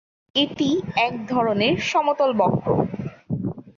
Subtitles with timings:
[0.35, 0.69] এটি
[0.97, 2.67] এক ধরনের সমতল বক্র।